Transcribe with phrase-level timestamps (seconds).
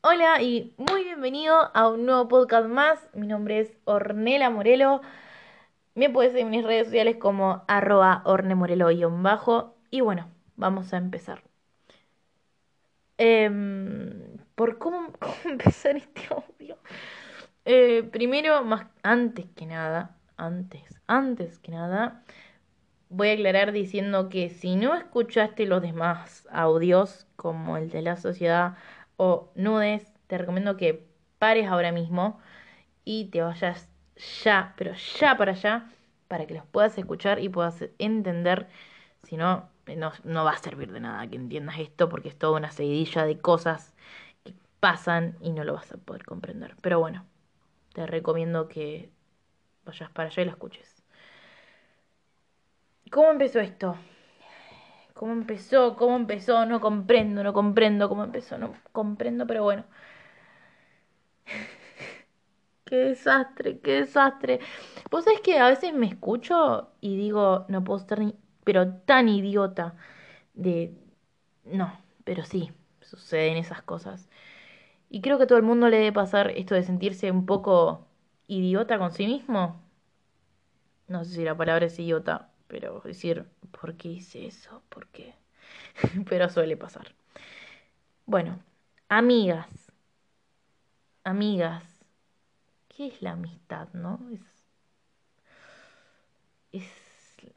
[0.00, 2.98] Hola y muy bienvenido a un nuevo podcast más.
[3.12, 5.02] Mi nombre es Ornela Morelo.
[5.94, 9.76] Me puedes seguir en mis redes sociales como arroba ornemorelo-bajo.
[9.90, 11.42] Y bueno, vamos a empezar.
[13.18, 15.12] Em, ¿Por cómo,
[15.44, 16.78] empezar este audio?
[17.66, 22.22] Eh, primero, más antes que nada, antes, antes que nada,
[23.08, 28.16] voy a aclarar diciendo que si no escuchaste los demás audios, como el de la
[28.16, 28.76] sociedad
[29.16, 31.06] o nudes, te recomiendo que
[31.38, 32.40] pares ahora mismo
[33.04, 33.88] y te vayas
[34.44, 35.90] ya, pero ya para allá,
[36.28, 38.68] para que los puedas escuchar y puedas entender.
[39.24, 42.58] Si no, no, no va a servir de nada que entiendas esto porque es toda
[42.58, 43.94] una seguidilla de cosas
[44.44, 46.76] que pasan y no lo vas a poder comprender.
[46.82, 47.26] Pero bueno,
[47.94, 49.10] te recomiendo que
[49.84, 50.95] vayas para allá y lo escuches.
[53.10, 53.96] ¿Cómo empezó esto?
[55.14, 55.96] ¿Cómo empezó?
[55.96, 56.64] ¿Cómo empezó?
[56.66, 59.84] No comprendo, no comprendo cómo empezó, no comprendo, pero bueno.
[62.84, 64.60] qué desastre, qué desastre.
[65.10, 69.28] Vos sabés que a veces me escucho y digo, no puedo estar ni, pero tan
[69.28, 69.96] idiota
[70.54, 70.94] de...
[71.64, 71.92] No,
[72.24, 74.28] pero sí, suceden esas cosas.
[75.10, 78.06] Y creo que a todo el mundo le debe pasar esto de sentirse un poco
[78.48, 79.82] idiota con sí mismo.
[81.08, 83.46] No sé si la palabra es idiota, pero decir,
[83.78, 84.82] ¿por qué hice eso?
[84.88, 85.34] ¿Por qué?
[86.28, 87.14] pero suele pasar.
[88.26, 88.60] Bueno,
[89.08, 89.92] amigas.
[91.24, 91.84] Amigas.
[92.88, 94.20] ¿Qué es la amistad, no?
[94.32, 94.40] Es,
[96.72, 96.84] es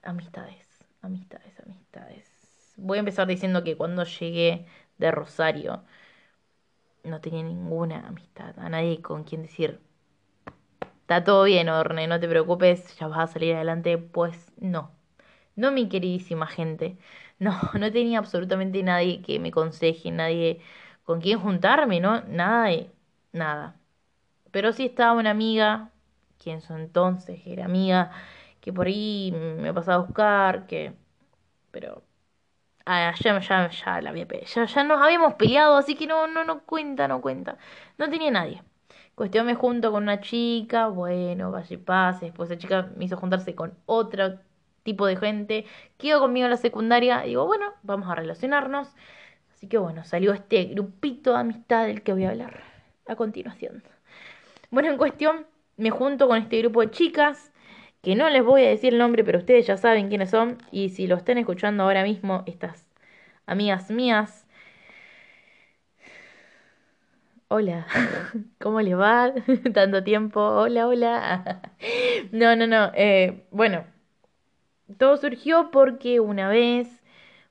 [0.03, 0.67] amistades,
[1.01, 2.73] amistades, amistades.
[2.77, 4.65] Voy a empezar diciendo que cuando llegué
[4.97, 5.83] de Rosario
[7.03, 9.79] no tenía ninguna amistad, a nadie con quien decir,
[11.01, 13.97] está todo bien, Orne, no te preocupes, ya vas a salir adelante.
[13.97, 14.91] Pues no,
[15.55, 16.97] no mi queridísima gente.
[17.39, 20.59] No, no tenía absolutamente nadie que me aconseje, nadie
[21.05, 22.19] con quien juntarme, ¿no?
[22.27, 22.91] Nada de
[23.31, 23.79] nada.
[24.51, 25.91] Pero sí estaba una amiga,
[26.37, 28.11] quien su entonces era amiga,
[28.61, 30.93] que por ahí me pasaba a buscar, que...
[31.71, 32.03] Pero...
[32.85, 36.43] Ah, ya, ya, ya la había ya, ya nos habíamos peleado, así que no, no,
[36.43, 37.57] no cuenta, no cuenta.
[37.97, 38.63] No tenía nadie.
[39.15, 42.25] Cuestión me junto con una chica, bueno, vaya y pase.
[42.27, 44.41] Después esa chica me hizo juntarse con otra
[44.89, 45.65] tipo de gente.
[45.97, 47.21] Quedó conmigo en la secundaria.
[47.21, 48.89] Digo, bueno, vamos a relacionarnos.
[49.53, 52.63] Así que bueno, salió este grupito de amistad del que voy a hablar
[53.07, 53.83] a continuación.
[54.71, 55.45] Bueno, en cuestión,
[55.77, 57.51] me junto con este grupo de chicas,
[58.01, 60.57] que no les voy a decir el nombre, pero ustedes ya saben quiénes son.
[60.71, 62.85] Y si lo están escuchando ahora mismo, estas
[63.45, 64.45] amigas mías.
[67.47, 67.87] Hola,
[68.59, 69.33] ¿cómo les va?
[69.73, 71.61] Tanto tiempo, hola, hola.
[72.31, 72.91] No, no, no.
[72.95, 73.85] Eh, bueno,
[74.97, 77.03] todo surgió porque una vez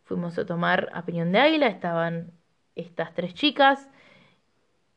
[0.04, 2.32] fuimos a tomar a Peñón de Águila, estaban
[2.74, 3.88] estas tres chicas,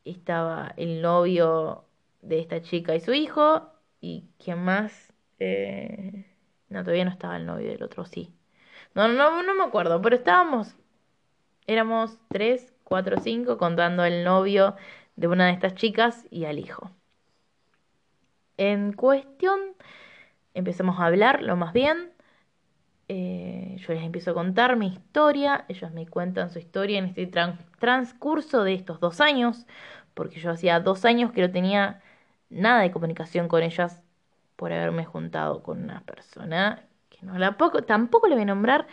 [0.04, 1.84] estaba el novio
[2.22, 3.70] de esta chica y su hijo,
[4.00, 6.26] y quién más, eh...
[6.68, 8.32] no, todavía no estaba el novio del otro, sí.
[8.94, 10.76] No, no, no me acuerdo, pero estábamos,
[11.66, 14.76] éramos tres, cuatro, cinco, contando el novio
[15.16, 16.90] de una de estas chicas y al hijo.
[18.56, 19.60] En cuestión,
[20.54, 22.11] empezamos a hablar lo más bien,
[23.14, 27.30] eh, yo les empiezo a contar mi historia, ellos me cuentan su historia en este
[27.78, 29.66] transcurso de estos dos años,
[30.14, 32.00] porque yo hacía dos años que no tenía
[32.48, 34.00] nada de comunicación con ellas
[34.56, 38.86] por haberme juntado con una persona que no la poco, tampoco le voy a nombrar,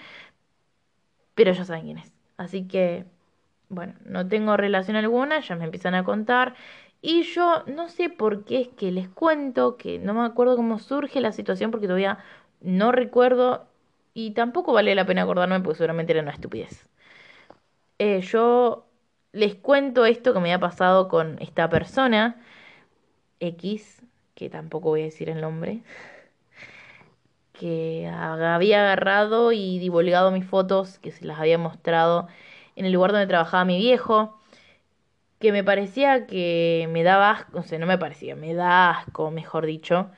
[1.34, 2.12] pero ellos saben quién es.
[2.36, 3.06] Así que,
[3.69, 6.56] bueno, no tengo relación alguna, ellas me empiezan a contar.
[7.01, 10.78] Y yo no sé por qué es que les cuento, que no me acuerdo cómo
[10.80, 12.19] surge la situación, porque todavía
[12.62, 13.69] no recuerdo
[14.13, 16.87] y tampoco vale la pena acordarme porque seguramente era una estupidez.
[17.99, 18.85] Eh, yo
[19.33, 22.41] les cuento esto que me ha pasado con esta persona,
[23.39, 24.01] X,
[24.35, 25.81] que tampoco voy a decir el nombre,
[27.53, 32.27] que había agarrado y divulgado mis fotos, que se las había mostrado
[32.75, 34.39] en el lugar donde trabajaba mi viejo,
[35.39, 39.31] que me parecía que me daba asco, o sea, no me parecía, me da asco,
[39.31, 40.12] mejor dicho,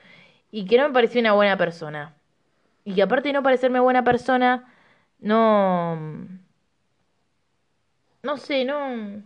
[0.52, 2.16] y que no me parecía una buena persona.
[2.84, 4.72] Y que aparte de no parecerme buena persona,
[5.18, 5.96] no...
[8.22, 9.22] No sé, no...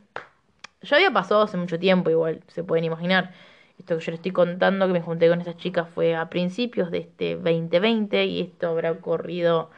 [0.83, 3.33] Ya había pasado hace mucho tiempo, igual, se pueden imaginar.
[3.79, 6.91] Esto que yo les estoy contando, que me junté con estas chicas, fue a principios
[6.91, 9.71] de este 2020 y esto habrá ocurrido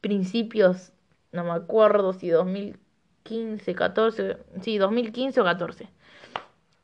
[0.00, 0.92] principios,
[1.32, 5.88] no me acuerdo si 2015, 14, sí, 2015 o 14.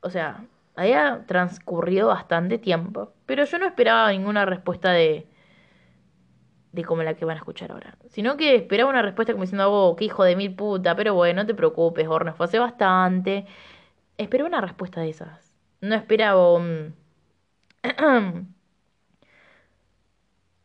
[0.01, 0.45] O sea,
[0.75, 5.27] había transcurrido bastante tiempo, pero yo no esperaba ninguna respuesta de,
[6.75, 7.97] de como la que van a escuchar ahora.
[8.09, 11.41] Sino que esperaba una respuesta como diciendo, oh, qué hijo de mil puta, pero bueno,
[11.43, 13.45] no te preocupes, Horno, fue hace bastante.
[14.17, 15.53] Esperaba una respuesta de esas.
[15.81, 16.95] No esperaba un...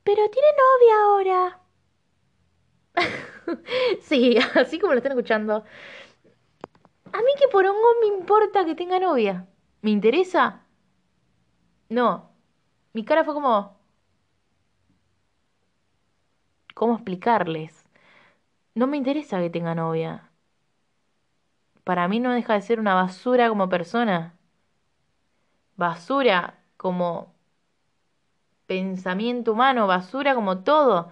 [0.05, 1.61] pero tiene novia ahora.
[4.03, 5.65] sí, así como lo están escuchando.
[7.13, 9.47] A mí que por un me importa que tenga novia.
[9.83, 10.67] ¿Me interesa?
[11.89, 12.35] No.
[12.95, 13.80] Mi cara fue como...
[16.75, 17.85] ¿Cómo explicarles?
[18.75, 20.31] No me interesa que tenga novia.
[21.85, 24.35] Para mí no deja de ser una basura como persona.
[25.77, 27.35] Basura como
[28.67, 31.11] pensamiento humano, basura como todo.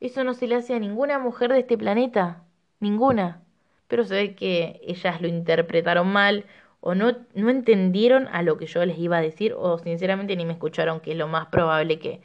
[0.00, 2.44] Eso no se le hace a ninguna mujer de este planeta.
[2.80, 3.42] Ninguna.
[3.88, 6.46] Pero se ve que ellas lo interpretaron mal
[6.80, 10.44] o no, no entendieron a lo que yo les iba a decir o sinceramente ni
[10.46, 12.22] me escucharon, que es lo más probable que,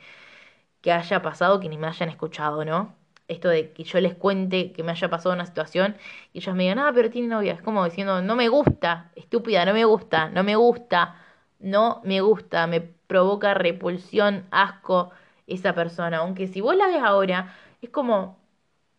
[0.85, 2.93] que haya pasado, que ni me hayan escuchado, ¿no?
[3.27, 5.95] Esto de que yo les cuente que me haya pasado una situación
[6.31, 7.53] y ellas me digan, ah, pero tiene novia.
[7.53, 11.15] Es como diciendo, no me gusta, estúpida, no me gusta, no me gusta,
[11.59, 15.09] no me gusta, me provoca repulsión, asco
[15.47, 16.19] esa persona.
[16.19, 18.37] Aunque si vos la ves ahora, es como,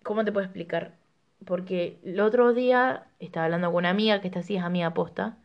[0.03, 0.97] ¿cómo te puedo explicar?
[1.45, 5.37] Porque el otro día estaba hablando con una amiga, que está así es amiga posta.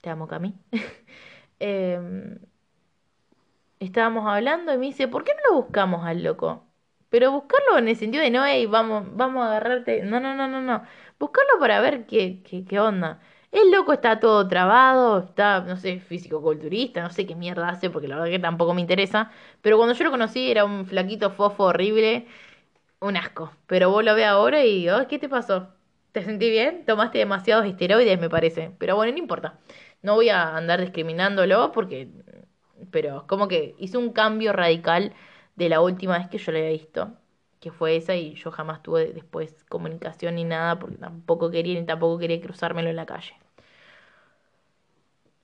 [0.00, 0.54] Te amo, Cami.
[1.60, 2.38] eh,
[3.80, 6.64] estábamos hablando y me dice, ¿por qué no lo buscamos al loco?
[7.10, 10.02] Pero buscarlo en el sentido de no, hey, vamos, vamos a agarrarte.
[10.02, 10.82] No, no, no, no, no.
[11.18, 13.20] Buscarlo para ver qué, qué, qué onda.
[13.50, 18.06] El loco está todo trabado, está, no sé, físico-culturista, no sé qué mierda hace, porque
[18.08, 19.30] la verdad que tampoco me interesa.
[19.62, 22.26] Pero cuando yo lo conocí era un flaquito fofo horrible,
[23.00, 23.52] un asco.
[23.66, 25.68] Pero vos lo ves ahora y digo, ¿qué te pasó?
[26.12, 26.84] ¿Te sentí bien?
[26.86, 28.72] Tomaste demasiados esteroides, me parece.
[28.78, 29.58] Pero bueno, no importa.
[30.02, 32.08] No voy a andar discriminándolo porque...
[32.90, 35.14] Pero como que hizo un cambio radical
[35.56, 37.12] de la última vez que yo lo había visto
[37.60, 41.84] que fue esa y yo jamás tuve después comunicación ni nada porque tampoco quería ni
[41.86, 43.34] tampoco quería cruzármelo en la calle.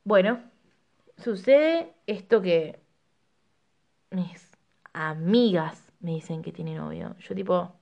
[0.05, 0.43] Bueno,
[1.19, 2.81] sucede esto que
[4.11, 4.51] mis
[4.93, 7.17] amigas me dicen que tiene novio.
[7.19, 7.73] Yo tipo,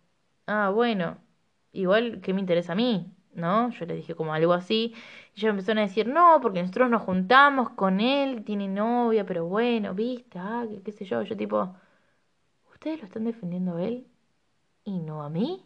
[0.47, 1.19] ah, bueno,
[1.73, 3.71] igual que me interesa a mí, ¿no?
[3.71, 4.95] Yo le dije como algo así.
[5.35, 9.47] Y ellos empezaron a decir, no, porque nosotros nos juntamos con él, tiene novia, pero
[9.47, 11.23] bueno, viste, ah, qué, qué sé yo.
[11.23, 11.75] Yo tipo,
[12.73, 14.07] ¿ustedes lo están defendiendo a él?
[14.85, 15.65] y no a mí.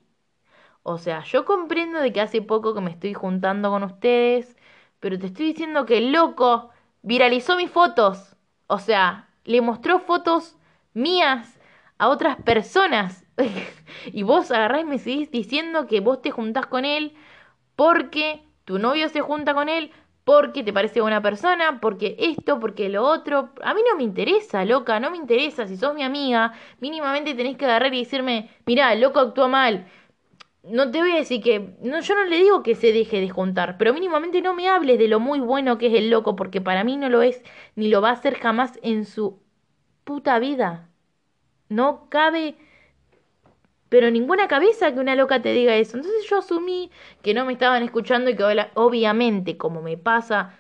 [0.83, 4.57] O sea, yo comprendo de que hace poco que me estoy juntando con ustedes,
[5.01, 6.71] pero te estoy diciendo que el loco
[7.03, 8.37] viralizó mis fotos.
[8.69, 10.57] O sea, le mostró fotos
[10.95, 11.59] mías
[11.99, 13.25] a otras personas.
[14.13, 17.15] y vos agarrás y me seguís diciendo que vos te juntás con él
[17.77, 19.93] porque tu novio se junta con él,
[20.25, 23.51] porque te parece buena persona, porque esto, porque lo otro.
[23.63, 25.69] A mí no me interesa, loca, no me interesa.
[25.69, 29.87] Si sos mi amiga, mínimamente tenés que agarrar y decirme, mirá, el loco actúa mal.
[30.65, 31.77] No te voy a decir que.
[31.81, 34.99] No, yo no le digo que se deje de juntar, pero mínimamente no me hables
[34.99, 37.43] de lo muy bueno que es el loco, porque para mí no lo es,
[37.77, 39.41] ni lo va a hacer jamás en su
[40.05, 40.89] puta vida.
[41.69, 42.57] No cabe
[43.89, 45.97] pero ninguna cabeza que una loca te diga eso.
[45.97, 46.91] Entonces yo asumí
[47.23, 48.45] que no me estaban escuchando y que
[48.75, 50.59] obviamente, como me pasa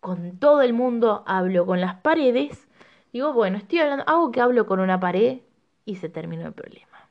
[0.00, 2.68] con todo el mundo, hablo con las paredes.
[3.12, 5.40] Digo, bueno, estoy hablando, hago que hablo con una pared
[5.84, 7.08] y se terminó el problema.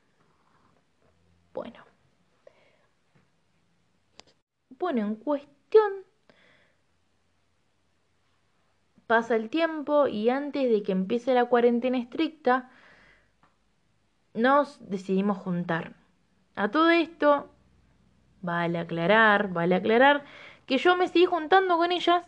[1.54, 1.84] Bueno.
[4.80, 6.06] Bueno, en cuestión
[9.08, 12.70] pasa el tiempo y antes de que empiece la cuarentena estricta,
[14.34, 15.94] nos decidimos juntar.
[16.56, 17.50] A todo esto,
[18.42, 20.24] vale aclarar, vale aclarar
[20.66, 22.26] que yo me seguí juntando con ellas,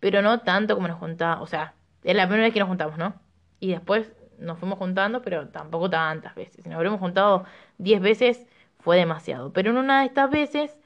[0.00, 2.96] pero no tanto como nos juntaba, o sea, es la primera vez que nos juntamos,
[2.98, 3.14] ¿no?
[3.58, 6.62] Y después nos fuimos juntando, pero tampoco tantas veces.
[6.62, 7.44] Si nos habremos juntado
[7.78, 8.46] 10 veces,
[8.78, 9.52] fue demasiado.
[9.52, 10.78] Pero en una de estas veces,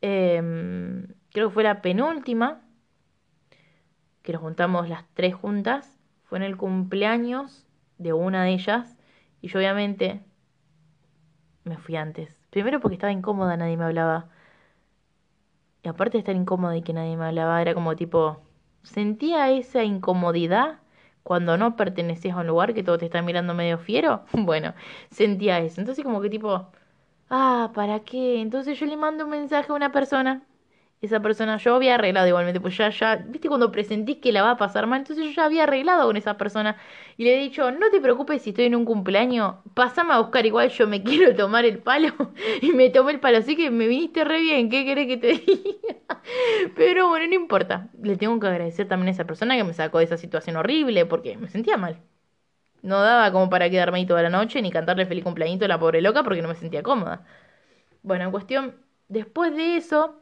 [0.00, 2.60] em, creo que fue la penúltima,
[4.22, 7.66] que nos juntamos las tres juntas, fue en el cumpleaños
[7.98, 8.96] de una de ellas,
[9.40, 10.22] y yo obviamente
[11.64, 12.36] me fui antes.
[12.50, 14.28] Primero porque estaba incómoda, nadie me hablaba.
[15.82, 18.40] Y aparte de estar incómoda y que nadie me hablaba, era como tipo,
[18.82, 20.80] sentía esa incomodidad
[21.22, 24.24] cuando no pertenecías a un lugar que todo te está mirando medio fiero.
[24.32, 24.74] Bueno,
[25.10, 25.80] sentía eso.
[25.80, 26.66] Entonces como que tipo,
[27.30, 28.40] ah, ¿para qué?
[28.42, 30.44] Entonces yo le mando un mensaje a una persona
[31.00, 34.50] esa persona, yo había arreglado igualmente, pues ya, ya, viste cuando presentís que la va
[34.52, 36.76] a pasar mal, entonces yo ya había arreglado con esa persona
[37.16, 40.44] y le he dicho, no te preocupes si estoy en un cumpleaños, pasame a buscar
[40.46, 42.12] igual, yo me quiero tomar el palo
[42.60, 45.28] y me tomé el palo, así que me viniste re bien, ¿qué querés que te
[45.46, 46.20] diga?
[46.76, 49.98] Pero bueno, no importa, le tengo que agradecer también a esa persona que me sacó
[49.98, 51.98] de esa situación horrible porque me sentía mal.
[52.82, 55.78] No daba como para quedarme ahí toda la noche ni cantarle feliz cumpleañito a la
[55.78, 57.24] pobre loca porque no me sentía cómoda.
[58.02, 58.76] Bueno, en cuestión,
[59.08, 60.19] después de eso,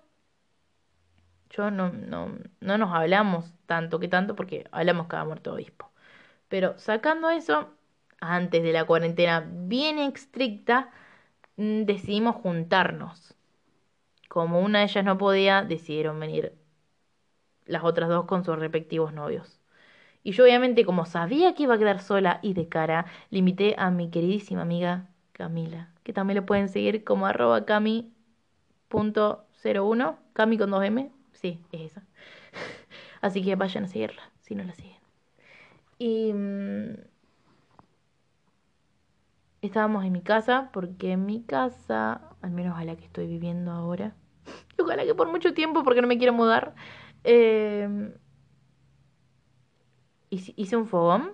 [1.50, 5.90] yo no, no, no nos hablamos tanto que tanto porque hablamos cada muerto obispo.
[6.49, 7.69] Pero sacando eso,
[8.21, 10.90] antes de la cuarentena bien estricta,
[11.57, 13.35] mm, decidimos juntarnos.
[14.28, 16.52] Como una de ellas no podía, decidieron venir
[17.67, 19.61] las otras dos con sus respectivos novios.
[20.23, 23.75] Y yo obviamente como sabía que iba a quedar sola y de cara, le invité
[23.78, 30.71] a mi queridísima amiga Camila, que también le pueden seguir como arroba cami.01, cami con
[30.71, 32.02] 2M, sí, es esa.
[33.21, 34.99] Así que vayan a seguirla, si no la siguen.
[35.99, 36.95] Y mm,
[39.62, 43.71] estábamos en mi casa, porque en mi casa, al menos a la que estoy viviendo
[43.73, 44.14] ahora,
[44.78, 46.75] ojalá que por mucho tiempo, porque no me quiero mudar,
[47.25, 47.88] eh,
[50.30, 51.33] hice un fogón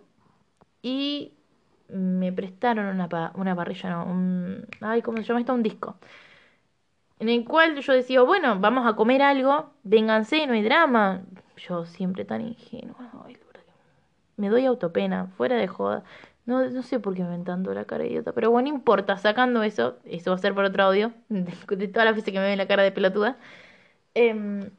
[0.82, 1.34] y
[1.88, 5.54] me prestaron una, una parrilla, no, un, ay, ¿cómo se llama esto?
[5.54, 5.98] Un disco.
[7.18, 11.22] En el cual yo decía, bueno, vamos a comer algo, vénganse, no hay drama.
[11.56, 12.96] Yo siempre tan ingenuo
[14.36, 16.04] me doy autopena, fuera de joda.
[16.46, 19.62] No, no sé por qué me tanto la cara idiota, pero bueno, no importa, sacando
[19.62, 22.58] eso, eso va a ser por otro audio, de, todas las veces que me ven
[22.58, 23.38] la cara de pelotuda.
[24.14, 24.70] Eh,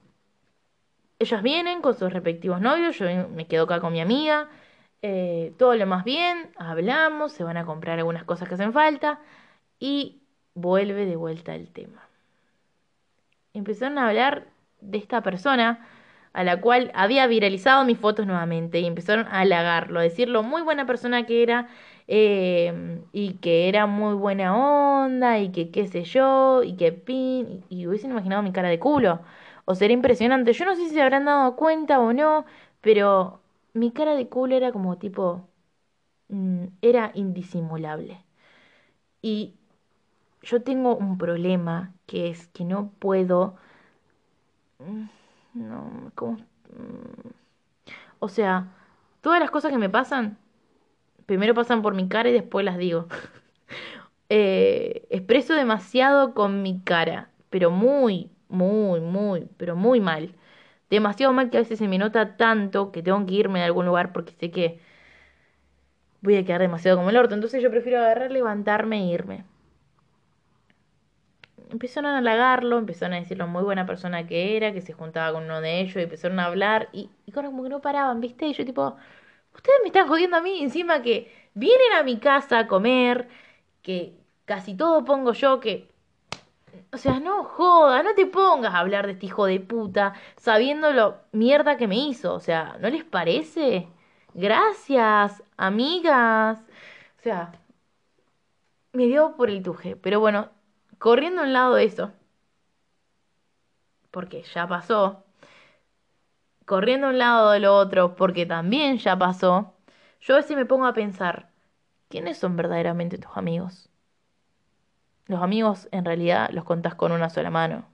[1.19, 4.49] ellas vienen con sus respectivos novios, yo me quedo acá con mi amiga,
[5.01, 9.19] eh, todo lo más bien, hablamos, se van a comprar algunas cosas que hacen falta
[9.79, 10.21] y
[10.55, 12.07] vuelve de vuelta el tema.
[13.55, 14.47] Empezaron a hablar
[14.81, 15.87] de esta persona
[16.33, 20.43] a la cual había viralizado mis fotos nuevamente y empezaron a halagarlo, a decir lo
[20.43, 21.69] muy buena persona que era
[22.07, 27.63] eh, y que era muy buena onda y que qué sé yo y que pin
[27.69, 29.21] y hubiesen imaginado mi cara de culo
[29.65, 30.53] o será impresionante.
[30.53, 32.45] Yo no sé si se habrán dado cuenta o no,
[32.81, 33.41] pero
[33.73, 35.47] mi cara de culo era como tipo...
[36.29, 38.25] Mm, era indisimulable.
[39.21, 39.55] Y
[40.45, 43.57] yo tengo un problema que es que no puedo...
[44.79, 45.05] Mm,
[45.53, 46.37] no, como...
[46.37, 47.29] Mm,
[48.19, 48.67] o sea,
[49.21, 50.37] todas las cosas que me pasan,
[51.25, 53.07] primero pasan por mi cara y después las digo.
[54.29, 60.35] eh, expreso demasiado con mi cara, pero muy, muy, muy, pero muy mal.
[60.89, 63.85] Demasiado mal que a veces se me nota tanto que tengo que irme de algún
[63.87, 64.79] lugar porque sé que
[66.21, 67.35] voy a quedar demasiado como el orto.
[67.35, 69.45] Entonces yo prefiero agarrar, levantarme e irme.
[71.75, 75.33] Empezaron a halagarlo, empezaron a decir lo muy buena persona que era, que se juntaba
[75.33, 78.47] con uno de ellos y empezaron a hablar y, y como que no paraban, ¿viste?
[78.47, 78.95] Y yo tipo,
[79.55, 83.27] ustedes me están jodiendo a mí encima que vienen a mi casa a comer,
[83.83, 84.13] que
[84.45, 85.89] casi todo pongo yo, que
[86.93, 90.91] o sea, no joda, no te pongas a hablar de este hijo de puta sabiendo
[90.93, 92.33] lo mierda que me hizo.
[92.33, 93.87] O sea, ¿no les parece?
[94.33, 96.59] Gracias, amigas.
[97.19, 97.51] O sea,
[98.93, 99.95] me dio por el tuje.
[99.95, 100.49] Pero bueno,
[100.97, 102.13] corriendo a un lado de eso,
[104.11, 105.23] porque ya pasó.
[106.65, 109.73] Corriendo a un lado de lo otro, porque también ya pasó.
[110.19, 111.49] Yo a veces me pongo a pensar,
[112.09, 113.89] ¿quiénes son verdaderamente tus amigos?
[115.27, 117.85] Los amigos en realidad los contás con una sola mano.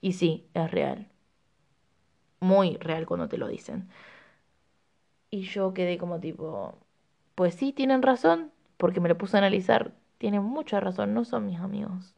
[0.00, 1.08] Y sí, es real.
[2.40, 3.88] Muy real cuando te lo dicen.
[5.30, 6.78] Y yo quedé como tipo,
[7.34, 9.92] pues sí, tienen razón, porque me lo puse a analizar.
[10.18, 12.14] Tienen mucha razón, no son mis amigos.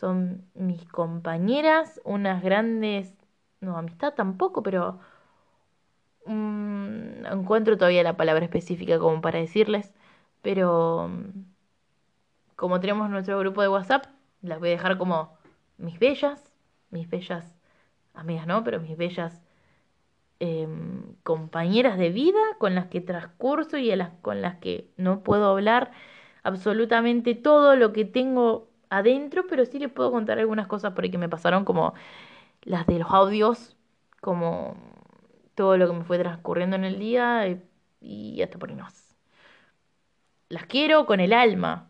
[0.00, 3.12] Son mis compañeras, unas grandes,
[3.60, 4.98] no, amistad tampoco, pero
[6.24, 9.92] mm, encuentro todavía la palabra específica como para decirles,
[10.40, 11.44] pero mm,
[12.56, 14.06] como tenemos nuestro grupo de WhatsApp,
[14.40, 15.36] las voy a dejar como
[15.76, 16.50] mis bellas,
[16.90, 17.54] mis bellas
[18.14, 18.64] amigas, ¿no?
[18.64, 19.42] Pero mis bellas
[20.38, 23.92] em, compañeras de vida con las que transcurso y
[24.22, 25.92] con las que no puedo hablar
[26.42, 31.10] absolutamente todo lo que tengo adentro, pero sí les puedo contar algunas cosas por ahí
[31.10, 31.94] que me pasaron, como
[32.62, 33.76] las de los audios,
[34.20, 34.76] como
[35.54, 37.62] todo lo que me fue transcurriendo en el día y,
[38.00, 39.16] y hasta por ahí más.
[40.50, 41.88] Las quiero con el alma,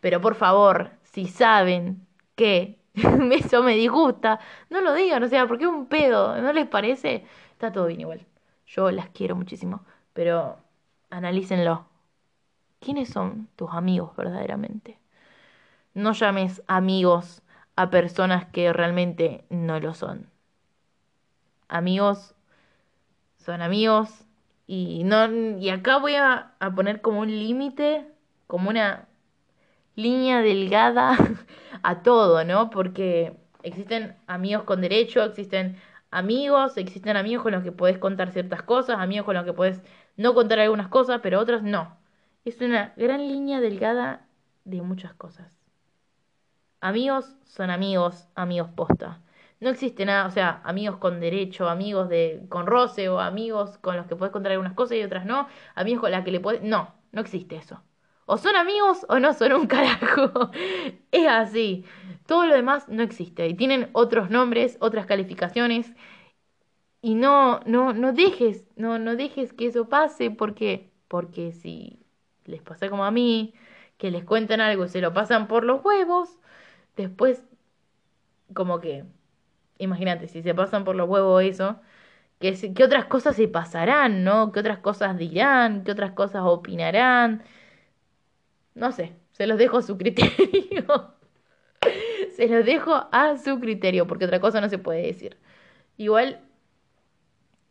[0.00, 2.78] pero por favor, si saben que
[3.32, 4.40] eso me disgusta,
[4.70, 7.24] no lo digan, o sea, porque es un pedo, ¿no les parece?
[7.52, 8.26] Está todo bien igual.
[8.66, 10.58] Yo las quiero muchísimo, pero
[11.10, 11.86] analícenlo.
[12.80, 14.98] ¿Quiénes son tus amigos verdaderamente?
[15.94, 17.42] No llames amigos
[17.76, 20.30] a personas que realmente no lo son.
[21.68, 22.34] Amigos
[23.38, 24.24] son amigos
[24.66, 28.06] y no y acá voy a, a poner como un límite,
[28.46, 29.08] como una
[29.96, 31.16] línea delgada
[31.82, 32.70] a todo, ¿no?
[32.70, 35.76] Porque existen amigos con derecho, existen
[36.10, 39.82] amigos, existen amigos con los que puedes contar ciertas cosas, amigos con los que puedes
[40.16, 41.96] no contar algunas cosas, pero otras no.
[42.44, 44.26] Es una gran línea delgada
[44.64, 45.57] de muchas cosas.
[46.80, 49.20] Amigos son amigos, amigos posta.
[49.60, 53.96] No existe nada, o sea, amigos con derecho, amigos de con roce o amigos con
[53.96, 56.62] los que puedes contar algunas cosas y otras no, amigos con los que le puedes...
[56.62, 57.82] No, no existe eso.
[58.26, 60.50] O son amigos o no son un carajo.
[61.10, 61.84] es así.
[62.26, 63.48] Todo lo demás no existe.
[63.48, 65.92] Y tienen otros nombres, otras calificaciones.
[67.00, 72.04] Y no, no, no dejes, no, no dejes que eso pase porque, porque si
[72.44, 73.54] les pasa como a mí,
[73.98, 76.38] que les cuentan algo y se lo pasan por los huevos,
[77.02, 77.44] después,
[78.54, 79.04] como que,
[79.78, 81.80] imagínate, si se pasan por los huevos eso,
[82.40, 84.52] ¿qué, qué otras cosas se pasarán, no?
[84.52, 85.84] ¿Qué otras cosas dirán?
[85.84, 87.42] ¿Qué otras cosas opinarán?
[88.74, 91.14] No sé, se los dejo a su criterio.
[92.36, 95.36] se los dejo a su criterio, porque otra cosa no se puede decir.
[95.96, 96.40] Igual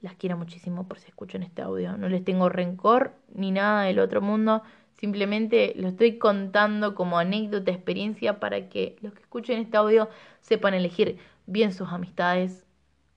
[0.02, 1.98] las quiero muchísimo por si escuchan este audio.
[1.98, 4.64] No les tengo rencor ni nada del otro mundo.
[4.98, 10.10] Simplemente lo estoy contando como anécdota, experiencia para que los que escuchen este audio
[10.42, 12.66] sepan elegir bien sus amistades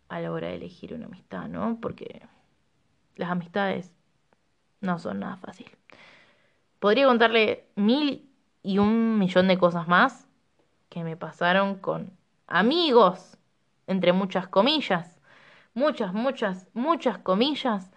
[0.09, 1.79] a la hora de elegir una amistad, ¿no?
[1.81, 2.23] Porque
[3.17, 3.93] las amistades
[4.83, 5.71] no son nada fácil.
[6.81, 8.29] Podría contarle mil
[8.63, 10.27] y un millón de cosas más
[10.91, 12.13] que me pasaron con
[12.47, 13.39] amigos,
[13.87, 15.19] entre muchas comillas.
[15.73, 17.91] Muchas, muchas, muchas comillas.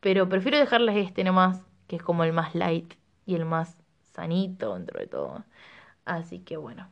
[0.00, 1.64] Pero prefiero dejarles este nomás
[1.96, 2.94] es como el más light
[3.26, 3.82] y el más
[4.12, 5.44] sanito dentro de todo.
[6.04, 6.88] Así que bueno,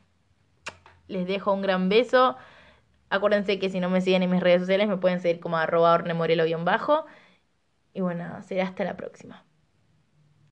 [1.07, 2.37] les dejo un gran beso.
[3.09, 5.97] Acuérdense que si no me siguen en mis redes sociales me pueden seguir como arroba
[5.97, 7.05] bajo
[7.93, 9.45] Y bueno, será hasta la próxima.